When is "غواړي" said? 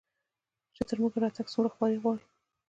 2.03-2.25